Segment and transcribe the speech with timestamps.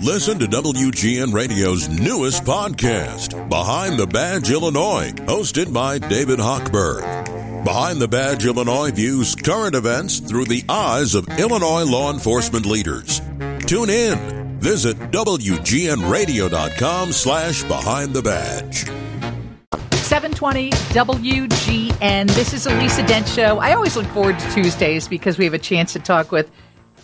[0.00, 7.64] Listen to WGN Radio's newest podcast, Behind the Badge Illinois, hosted by David Hochberg.
[7.64, 13.20] Behind the Badge Illinois views current events through the eyes of Illinois law enforcement leaders.
[13.66, 14.58] Tune in.
[14.58, 18.86] Visit WGNRadio.com slash Behind the Badge.
[19.92, 22.30] 720 WGN.
[22.34, 23.58] This is a Lisa Dent show.
[23.58, 26.50] I always look forward to Tuesdays because we have a chance to talk with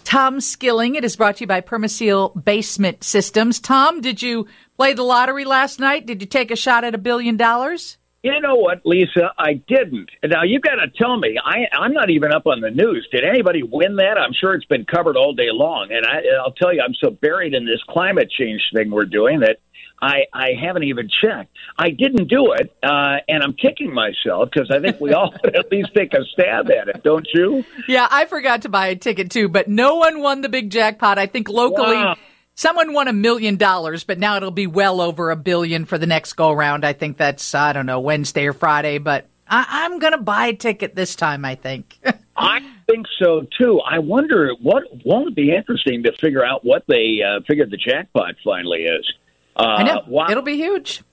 [0.08, 0.94] Tom Skilling.
[0.94, 3.60] It is brought to you by Permaseal Basement Systems.
[3.60, 4.46] Tom, did you
[4.78, 6.06] play the lottery last night?
[6.06, 7.97] Did you take a shot at a billion dollars?
[8.22, 9.32] You know what, Lisa?
[9.38, 10.10] I didn't.
[10.24, 11.38] Now you got to tell me.
[11.42, 13.06] I, I'm not even up on the news.
[13.12, 14.18] Did anybody win that?
[14.18, 15.90] I'm sure it's been covered all day long.
[15.92, 19.40] And I, I'll tell you, I'm so buried in this climate change thing we're doing
[19.40, 19.58] that
[20.00, 21.50] I, I haven't even checked.
[21.76, 25.70] I didn't do it, uh, and I'm kicking myself because I think we all at
[25.72, 27.64] least take a stab at it, don't you?
[27.88, 31.18] Yeah, I forgot to buy a ticket too, but no one won the big jackpot.
[31.18, 31.96] I think locally.
[31.96, 32.16] Wow.
[32.58, 36.08] Someone won a million dollars, but now it'll be well over a billion for the
[36.08, 36.84] next go round.
[36.84, 40.48] I think that's, I don't know, Wednesday or Friday, but I, am going to buy
[40.48, 42.00] a ticket this time, I think.
[42.36, 43.78] I think so too.
[43.88, 47.76] I wonder what won't it be interesting to figure out what they uh, figured the
[47.76, 49.08] jackpot finally is.
[49.54, 50.02] Uh, I know.
[50.08, 50.26] Wow.
[50.28, 51.04] It'll be huge.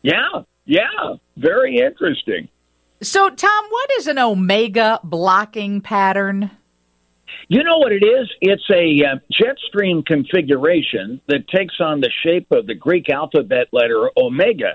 [0.00, 1.16] Yeah, yeah.
[1.36, 2.48] Very interesting.
[3.02, 6.50] So, Tom, what is an omega blocking pattern?
[7.48, 8.30] You know what it is?
[8.40, 13.68] It's a uh, jet stream configuration that takes on the shape of the Greek alphabet
[13.72, 14.74] letter omega.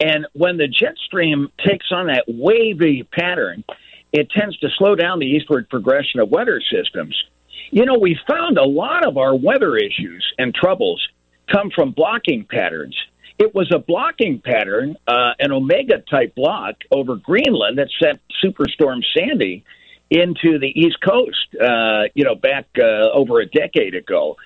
[0.00, 3.64] And when the jet stream takes on that wavy pattern,
[4.12, 7.14] it tends to slow down the eastward progression of weather systems.
[7.70, 11.00] You know, we found a lot of our weather issues and troubles
[11.52, 12.96] come from blocking patterns.
[13.38, 19.00] It was a blocking pattern, uh, an omega type block over Greenland that sent Superstorm
[19.16, 19.64] Sandy
[20.10, 24.36] into the East Coast, uh, you know, back uh, over a decade ago.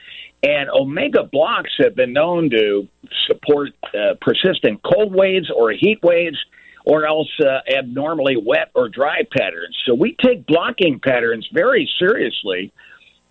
[0.42, 2.86] And omega blocks have been known to
[3.26, 6.36] support uh, persistent cold waves or heat waves
[6.84, 9.74] or else uh, abnormally wet or dry patterns.
[9.86, 12.72] So we take blocking patterns very seriously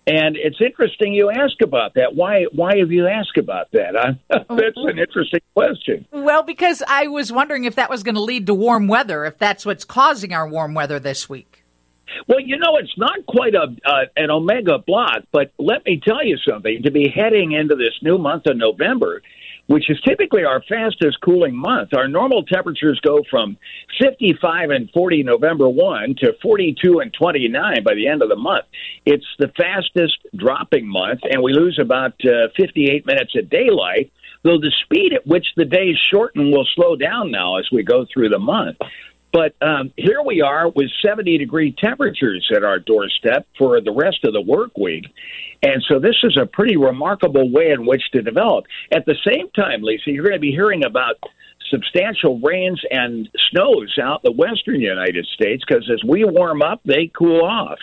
[0.06, 2.14] and it's interesting you ask about that.
[2.14, 2.44] Why?
[2.52, 4.18] Why have you asked about that?
[4.28, 6.06] That's an interesting question.
[6.10, 9.24] Well, because I was wondering if that was going to lead to warm weather.
[9.24, 11.53] If that's what's causing our warm weather this week.
[12.28, 16.24] Well, you know, it's not quite a uh, an omega block, but let me tell
[16.24, 16.82] you something.
[16.82, 19.22] To be heading into this new month of November,
[19.66, 21.90] which is typically our fastest cooling month.
[21.96, 23.56] Our normal temperatures go from
[24.00, 28.66] 55 and 40 November 1 to 42 and 29 by the end of the month.
[29.06, 34.12] It's the fastest dropping month, and we lose about uh, 58 minutes of daylight,
[34.42, 38.06] though the speed at which the days shorten will slow down now as we go
[38.12, 38.76] through the month.
[39.34, 44.18] But um, here we are with 70 degree temperatures at our doorstep for the rest
[44.22, 45.06] of the work week.
[45.60, 48.66] And so this is a pretty remarkable way in which to develop.
[48.92, 51.16] At the same time, Lisa, you're going to be hearing about
[51.68, 57.10] substantial rains and snows out the western United States because as we warm up, they
[57.12, 57.80] cool off.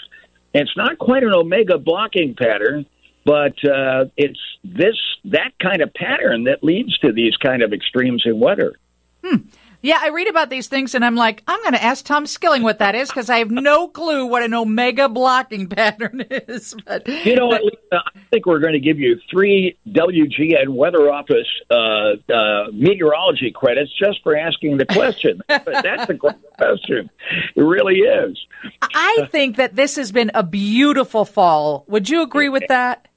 [0.53, 2.85] And it's not quite an omega blocking pattern,
[3.25, 4.95] but uh, it's this
[5.25, 8.73] that kind of pattern that leads to these kind of extremes in weather.
[9.21, 9.49] Hmm.
[9.81, 12.61] Yeah, I read about these things and I'm like, I'm going to ask Tom Skilling
[12.61, 16.75] what that is because I have no clue what an omega blocking pattern is.
[16.85, 21.11] But, you know what, Lisa, I think we're going to give you three WGN Weather
[21.11, 25.41] Office uh, uh, meteorology credits just for asking the question.
[25.47, 27.09] That's a great question.
[27.55, 28.37] It really is.
[28.81, 31.85] I think that this has been a beautiful fall.
[31.87, 33.07] Would you agree with that?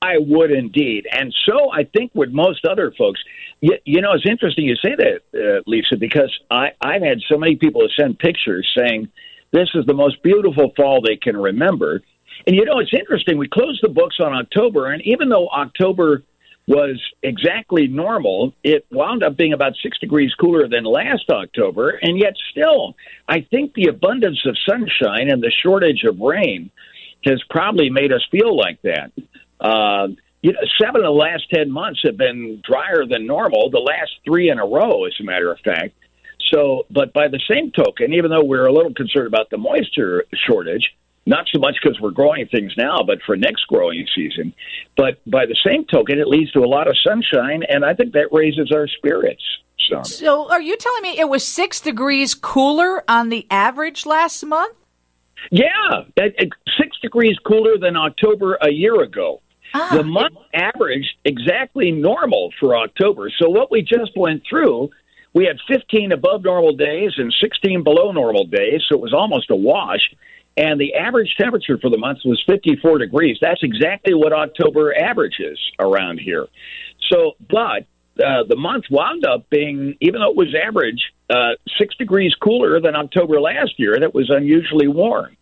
[0.00, 1.06] I would indeed.
[1.10, 3.20] And so I think with most other folks,
[3.60, 7.36] you, you know, it's interesting you say that, uh, Lisa, because I, I've had so
[7.36, 9.08] many people send pictures saying
[9.52, 12.02] this is the most beautiful fall they can remember.
[12.46, 13.38] And you know, it's interesting.
[13.38, 16.22] We closed the books on October, and even though October
[16.66, 21.90] was exactly normal, it wound up being about six degrees cooler than last October.
[21.90, 22.96] And yet, still,
[23.28, 26.70] I think the abundance of sunshine and the shortage of rain
[27.24, 29.12] has probably made us feel like that.
[29.60, 30.08] Uh,
[30.42, 33.70] you know, seven of the last ten months have been drier than normal.
[33.70, 35.94] The last three in a row, as a matter of fact.
[36.52, 40.24] So, but by the same token, even though we're a little concerned about the moisture
[40.46, 40.94] shortage,
[41.26, 44.52] not so much because we're growing things now, but for next growing season.
[44.96, 48.12] But by the same token, it leads to a lot of sunshine, and I think
[48.12, 49.42] that raises our spirits.
[49.88, 54.44] So, so are you telling me it was six degrees cooler on the average last
[54.44, 54.76] month?
[55.50, 56.04] Yeah,
[56.78, 59.40] six degrees cooler than October a year ago.
[59.74, 63.30] Ah, the month averaged exactly normal for October.
[63.38, 64.90] So what we just went through,
[65.34, 69.50] we had 15 above normal days and 16 below normal days, so it was almost
[69.50, 70.14] a wash.
[70.56, 73.38] and the average temperature for the month was 54 degrees.
[73.40, 76.46] That's exactly what October averages around here.
[77.10, 77.86] So, but
[78.24, 82.80] uh, the month wound up being, even though it was average, uh, six degrees cooler
[82.80, 83.96] than October last year.
[83.98, 85.36] That was unusually warm.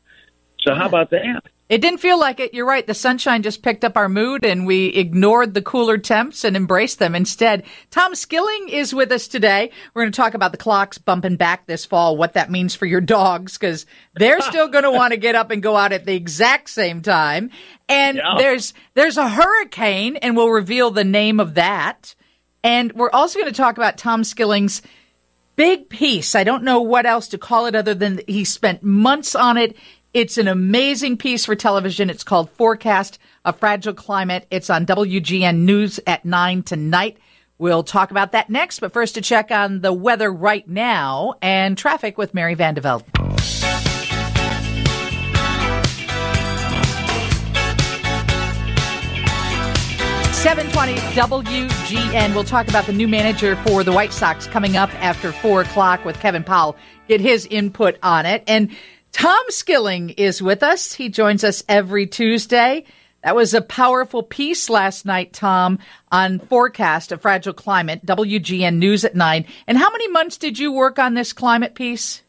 [0.60, 1.42] So, how about that?
[1.72, 2.52] It didn't feel like it.
[2.52, 2.86] You're right.
[2.86, 6.98] The sunshine just picked up our mood and we ignored the cooler temps and embraced
[6.98, 7.64] them instead.
[7.90, 9.70] Tom Skilling is with us today.
[9.94, 12.84] We're going to talk about the clocks bumping back this fall, what that means for
[12.84, 16.04] your dogs, because they're still going to want to get up and go out at
[16.04, 17.48] the exact same time.
[17.88, 18.34] And yeah.
[18.36, 22.14] there's, there's a hurricane and we'll reveal the name of that.
[22.62, 24.82] And we're also going to talk about Tom Skilling's
[25.56, 26.34] big piece.
[26.34, 29.76] I don't know what else to call it other than he spent months on it.
[30.14, 32.10] It's an amazing piece for television.
[32.10, 34.46] It's called Forecast a Fragile Climate.
[34.50, 37.18] It's on WGN News at 9 tonight.
[37.58, 41.78] We'll talk about that next, but first to check on the weather right now and
[41.78, 43.04] traffic with Mary Van de Velde.
[50.42, 52.34] Seven twenty WGN.
[52.34, 56.04] We'll talk about the new manager for the White Sox coming up after four o'clock
[56.04, 56.76] with Kevin Powell.
[57.06, 58.74] Get his input on it and.
[59.12, 60.94] Tom Skilling is with us.
[60.94, 62.84] He joins us every Tuesday.
[63.22, 65.78] That was a powerful piece last night, Tom,
[66.10, 69.44] on forecast of fragile climate, WGN News at 9.
[69.66, 72.22] And how many months did you work on this climate piece?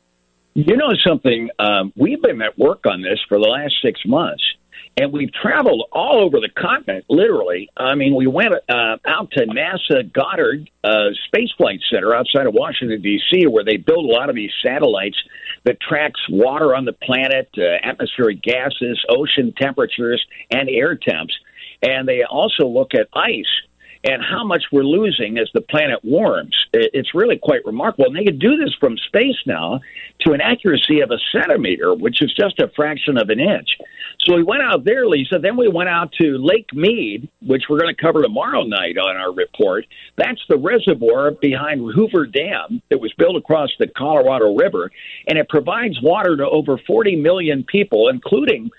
[0.55, 1.49] You know something?
[1.57, 4.43] Um, we've been at work on this for the last six months
[4.95, 7.69] and we've traveled all over the continent, literally.
[7.75, 12.53] I mean, we went uh, out to NASA Goddard uh, Space Flight Center outside of
[12.53, 15.17] Washington, D.C., where they build a lot of these satellites
[15.63, 21.33] that tracks water on the planet, uh, atmospheric gases, ocean temperatures, and air temps.
[21.81, 23.45] And they also look at ice
[24.03, 26.55] and how much we're losing as the planet warms.
[26.73, 28.05] It's really quite remarkable.
[28.07, 29.79] And they can do this from space now
[30.21, 33.69] to an accuracy of a centimeter, which is just a fraction of an inch.
[34.25, 35.39] So we went out there, Lisa.
[35.41, 39.15] Then we went out to Lake Mead, which we're going to cover tomorrow night on
[39.17, 39.85] our report.
[40.17, 44.91] That's the reservoir behind Hoover Dam that was built across the Colorado River,
[45.27, 48.69] and it provides water to over 40 million people, including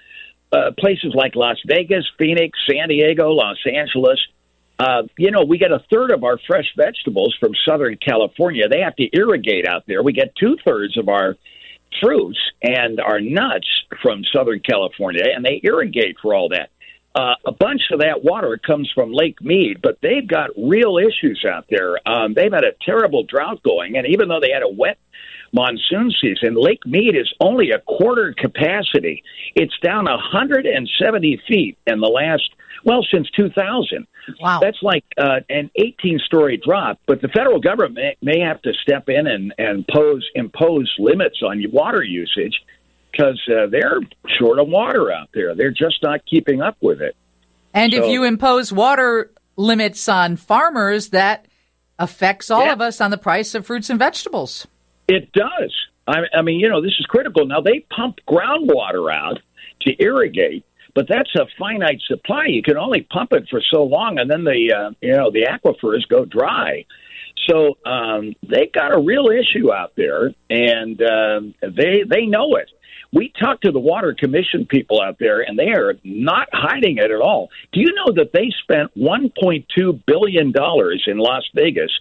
[0.53, 4.21] uh, places like Las Vegas, Phoenix, San Diego, Los Angeles.
[4.79, 8.69] Uh, you know, we get a third of our fresh vegetables from Southern California.
[8.69, 10.03] They have to irrigate out there.
[10.03, 11.37] We get two thirds of our
[12.03, 13.69] fruits and our nuts
[14.03, 16.71] from Southern California, and they irrigate for all that.
[17.15, 21.45] Uh, a bunch of that water comes from Lake Mead, but they've got real issues
[21.49, 21.97] out there.
[22.09, 24.99] Um, they've had a terrible drought going, and even though they had a wet
[25.55, 29.23] monsoon season, Lake Mead is only a quarter capacity.
[29.55, 32.51] It's down 170 feet in the last
[32.85, 34.07] well, since 2000.
[34.41, 34.61] Wow.
[34.61, 36.99] That's like uh, an 18 story drop.
[37.07, 41.43] But the federal government may, may have to step in and, and pose, impose limits
[41.43, 42.61] on water usage
[43.11, 44.01] because uh, they're
[44.39, 45.55] short of water out there.
[45.55, 47.17] They're just not keeping up with it.
[47.73, 51.47] And so, if you impose water limits on farmers, that
[51.99, 52.73] affects all yeah.
[52.73, 54.67] of us on the price of fruits and vegetables.
[55.09, 55.75] It does.
[56.07, 57.47] I, I mean, you know, this is critical.
[57.47, 59.39] Now, they pump groundwater out
[59.83, 60.65] to irrigate
[60.95, 62.47] but that's a finite supply.
[62.47, 65.47] You can only pump it for so long, and then the uh, you know the
[65.47, 66.87] aquifers go dry.
[67.49, 72.71] So um, they got a real issue out there, and uh, they they know it.
[73.13, 77.11] We talked to the Water Commission people out there, and they are not hiding it
[77.11, 77.49] at all.
[77.73, 81.93] Do you know that they spent 1.2 billion dollars in Las Vegas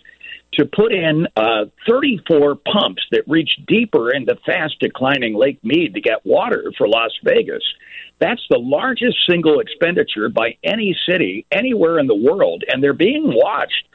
[0.57, 6.01] to put in uh, 34 pumps that reach deeper into fast declining Lake Mead to
[6.01, 7.63] get water for Las Vegas?
[8.19, 13.23] That's the largest single expenditure by any city anywhere in the world, and they're being
[13.25, 13.85] watched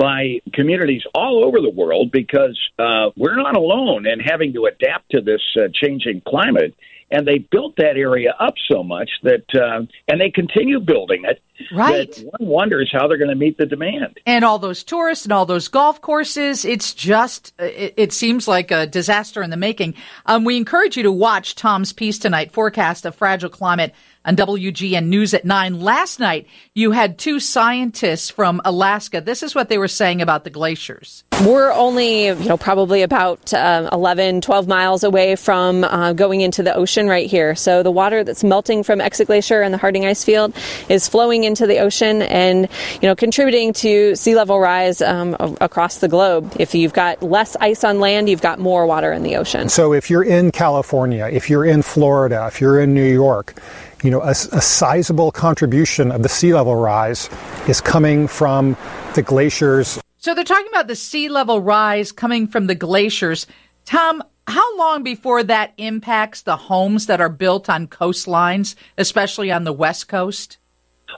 [0.00, 5.10] by communities all over the world because uh, we're not alone in having to adapt
[5.10, 6.74] to this uh, changing climate
[7.10, 11.42] and they built that area up so much that, uh, and they continue building it.
[11.72, 12.24] Right.
[12.38, 14.18] one wonders how they're going to meet the demand.
[14.24, 18.70] And all those tourists and all those golf courses, it's just, it, it seems like
[18.70, 19.94] a disaster in the making.
[20.24, 23.92] Um, we encourage you to watch Tom's piece tonight, Forecast of Fragile Climate
[24.24, 25.80] on WGN News at 9.
[25.80, 29.20] Last night, you had two scientists from Alaska.
[29.20, 31.24] This is what they were saying about the glaciers.
[31.46, 36.62] We're only, you know, probably about uh, 11, 12 miles away from uh, going into
[36.62, 37.54] the ocean right here.
[37.54, 40.54] So the water that's melting from Exit Glacier and the Harding Ice Field
[40.90, 42.68] is flowing into the ocean and,
[43.00, 46.54] you know, contributing to sea level rise um, across the globe.
[46.58, 49.70] If you've got less ice on land, you've got more water in the ocean.
[49.70, 53.54] So if you're in California, if you're in Florida, if you're in New York,
[54.02, 57.28] you know, a, a sizable contribution of the sea level rise
[57.68, 58.76] is coming from
[59.14, 60.00] the glaciers.
[60.18, 63.46] So they're talking about the sea level rise coming from the glaciers.
[63.84, 69.64] Tom, how long before that impacts the homes that are built on coastlines, especially on
[69.64, 70.58] the West Coast?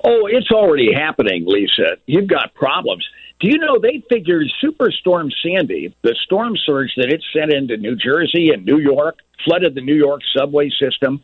[0.04, 1.96] Oh, it's already happening, Lisa.
[2.06, 3.06] You've got problems.
[3.40, 7.96] Do you know they figured Superstorm Sandy, the storm surge that it sent into New
[7.96, 11.22] Jersey and New York, flooded the New York subway system?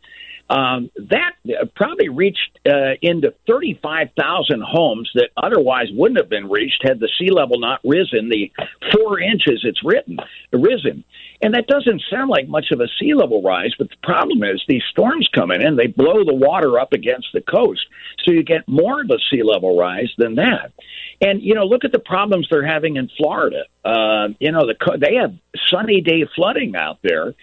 [0.50, 1.32] Um, that
[1.74, 7.30] probably reached uh, into 35,000 homes that otherwise wouldn't have been reached had the sea
[7.30, 8.50] level not risen the
[8.92, 10.18] four inches it's written,
[10.52, 11.04] risen.
[11.42, 14.62] And that doesn't sound like much of a sea level rise, but the problem is
[14.66, 17.86] these storms come in and they blow the water up against the coast.
[18.24, 20.72] So you get more of a sea level rise than that.
[21.20, 23.64] And, you know, look at the problems they're having in Florida.
[23.84, 25.34] Uh, you know, the, they have
[25.68, 27.34] sunny day flooding out there.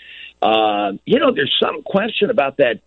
[0.41, 2.81] Uh, you know, there's some question about that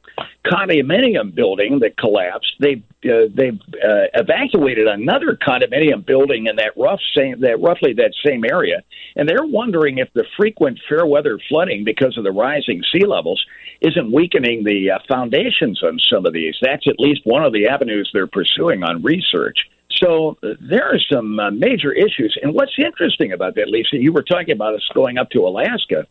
[0.44, 2.52] condominium building that collapsed.
[2.60, 8.12] They uh, they've uh, evacuated another condominium building in that rough same that roughly that
[8.24, 8.82] same area,
[9.16, 13.44] and they're wondering if the frequent fair weather flooding because of the rising sea levels
[13.80, 16.56] isn't weakening the uh, foundations on some of these.
[16.60, 19.58] That's at least one of the avenues they're pursuing on research.
[19.92, 22.36] So uh, there are some uh, major issues.
[22.42, 26.06] And what's interesting about that, Lisa, you were talking about us going up to Alaska.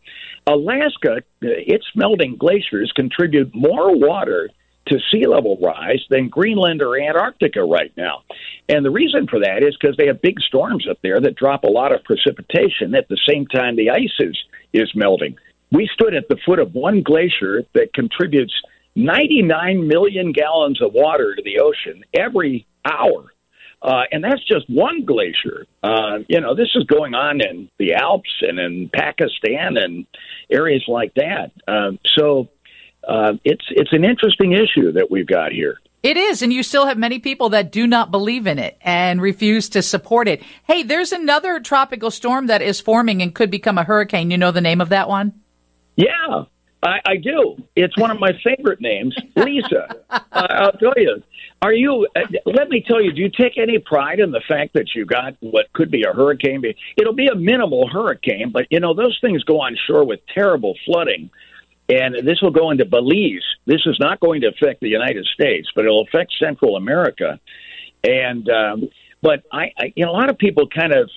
[0.46, 4.50] Alaska, uh, its melting glaciers contribute more water
[4.88, 8.22] to sea level rise than Greenland or Antarctica right now.
[8.68, 11.64] And the reason for that is because they have big storms up there that drop
[11.64, 14.36] a lot of precipitation at the same time the ice is,
[14.72, 15.36] is melting.
[15.70, 18.54] We stood at the foot of one glacier that contributes
[18.96, 23.32] 99 million gallons of water to the ocean every hour.
[23.80, 25.66] Uh, and that's just one glacier.
[25.82, 30.06] Uh, you know, this is going on in the Alps and in Pakistan and
[30.50, 31.52] areas like that.
[31.66, 32.48] Uh, so
[33.06, 35.78] uh, it's it's an interesting issue that we've got here.
[36.02, 39.20] It is, and you still have many people that do not believe in it and
[39.20, 40.42] refuse to support it.
[40.64, 44.30] Hey, there's another tropical storm that is forming and could become a hurricane.
[44.30, 45.40] You know the name of that one?
[45.96, 46.44] Yeah,
[46.84, 47.56] I, I do.
[47.74, 49.96] It's one of my favorite names, Lisa.
[50.32, 51.20] I'll tell you.
[51.60, 52.06] Are you?
[52.14, 53.12] Uh, let me tell you.
[53.12, 56.12] Do you take any pride in the fact that you got what could be a
[56.12, 56.62] hurricane?
[56.96, 60.76] It'll be a minimal hurricane, but you know those things go on shore with terrible
[60.84, 61.30] flooding,
[61.88, 63.42] and this will go into Belize.
[63.66, 67.40] This is not going to affect the United States, but it'll affect Central America.
[68.04, 68.88] And um,
[69.20, 71.10] but I, I, you know, a lot of people kind of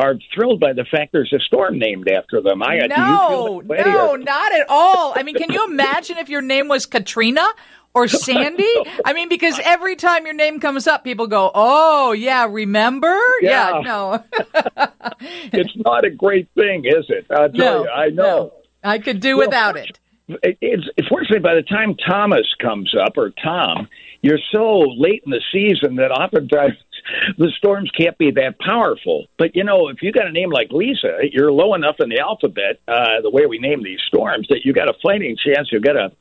[0.00, 2.62] are thrilled by the fact there's a storm named after them.
[2.62, 5.12] I no, no, not at all.
[5.14, 7.46] I mean, can you imagine if your name was Katrina?
[7.94, 8.72] Or Sandy?
[9.04, 13.76] I mean, because every time your name comes up, people go, "Oh, yeah, remember?" Yeah,
[13.76, 14.24] yeah no.
[15.52, 17.26] it's not a great thing, is it?
[17.30, 18.22] I tell no, you, I know.
[18.24, 18.52] No.
[18.82, 19.98] I could do well, without it.
[20.42, 23.88] It's fortunately by the time Thomas comes up or Tom,
[24.22, 26.74] you're so late in the season that oftentimes
[27.38, 29.26] the storms can't be that powerful.
[29.38, 32.20] But you know, if you got a name like Lisa, you're low enough in the
[32.20, 35.68] alphabet, uh, the way we name these storms, that you got a fighting chance.
[35.72, 36.12] You got a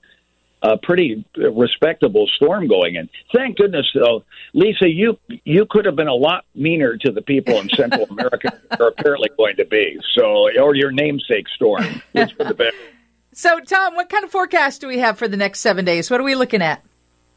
[0.62, 3.10] a pretty respectable storm going in.
[3.34, 4.24] Thank goodness, though,
[4.54, 8.60] Lisa, you you could have been a lot meaner to the people in Central America.
[8.80, 12.02] are apparently going to be so, or your namesake storm.
[12.14, 12.76] It's for the best.
[13.32, 16.10] So, Tom, what kind of forecast do we have for the next seven days?
[16.10, 16.84] What are we looking at?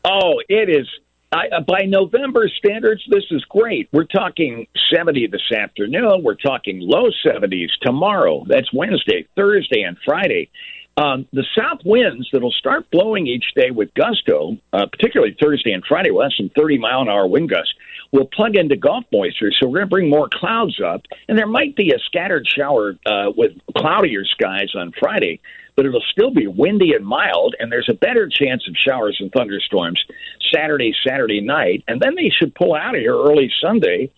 [0.05, 0.89] Oh, it is.
[1.31, 3.89] I, uh, by November standards, this is great.
[3.93, 6.23] We're talking 70 this afternoon.
[6.23, 8.45] We're talking low 70s tomorrow.
[8.49, 10.51] That's Wednesday, Thursday, and Friday.
[10.97, 15.83] Um, the south winds that'll start blowing each day with gusto, uh, particularly Thursday and
[15.87, 17.73] Friday, will have some 30 mile an hour wind gusts,
[18.13, 19.51] will plug into Gulf moisture.
[19.53, 22.95] So we're going to bring more clouds up, and there might be a scattered shower
[23.07, 25.41] uh, with cloudier skies on Friday,
[25.77, 29.33] but it'll still be windy and mild, and there's a better chance of showers and
[29.33, 30.05] thunderstorms
[30.53, 34.13] Saturday, Saturday night, and then they should pull out of here early Sunday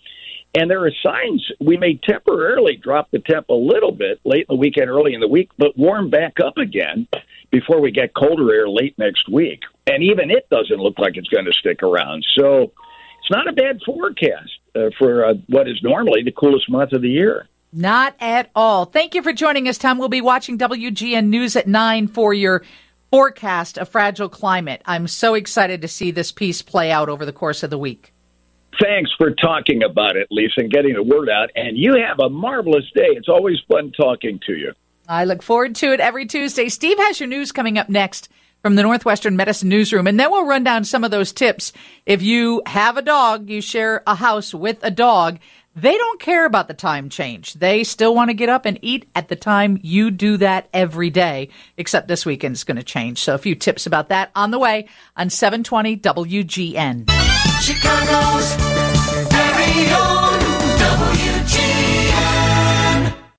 [0.54, 4.56] and there are signs we may temporarily drop the temp a little bit late in
[4.56, 7.08] the weekend, early in the week, but warm back up again
[7.50, 9.61] before we get colder air late next week.
[9.87, 12.25] And even it doesn't look like it's going to stick around.
[12.38, 12.73] So
[13.20, 17.02] it's not a bad forecast uh, for uh, what is normally the coolest month of
[17.02, 17.49] the year.
[17.73, 18.84] Not at all.
[18.84, 19.99] Thank you for joining us, Tom.
[19.99, 22.62] We'll be watching WGN News at 9 for your
[23.11, 24.82] forecast of fragile climate.
[24.87, 28.13] I'm so excited to see this piece play out over the course of the week.
[28.81, 31.50] Thanks for talking about it, Lisa, and getting the word out.
[31.54, 33.09] And you have a marvelous day.
[33.09, 34.73] It's always fun talking to you.
[35.09, 36.69] I look forward to it every Tuesday.
[36.69, 38.28] Steve has your news coming up next
[38.62, 40.07] from the Northwestern Medicine Newsroom.
[40.07, 41.73] And then we'll run down some of those tips.
[42.07, 45.38] If you have a dog, you share a house with a dog,
[45.76, 47.54] they don't care about the time change.
[47.54, 51.11] They still want to get up and eat at the time you do that every
[51.11, 53.19] day, except this weekend is going to change.
[53.19, 57.11] So a few tips about that on the way on 720 WGN.
[57.61, 58.63] Chicago's
[59.66, 60.13] own.